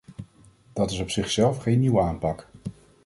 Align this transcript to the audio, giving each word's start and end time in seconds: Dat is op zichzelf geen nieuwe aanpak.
Dat 0.73 0.91
is 0.91 0.99
op 0.99 1.09
zichzelf 1.09 1.57
geen 1.61 1.79
nieuwe 1.79 1.99
aanpak. 2.01 2.47